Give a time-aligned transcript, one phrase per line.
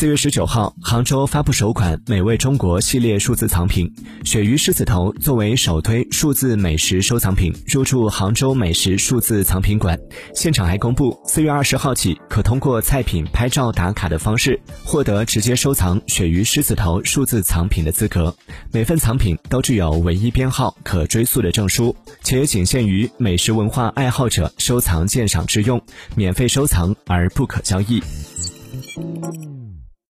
[0.00, 10.00] 四月十九号杭州发布首款美味中国系列数字藏品鳕鱼狮子头作为首推数字美食收藏品入驻杭州美食数字藏品馆。
[10.34, 18.34] 现场还公布四月二十号起可通过菜品拍照打卡的方式获得直接收藏鳕鱼狮子头数字藏品的资格。
[18.72, 25.78] 每份藏品都具有唯一编号可追溯的证书且仅限于美食文化爱好者收藏鉴赏之用
[26.16, 28.02] 免费收藏而不可交易。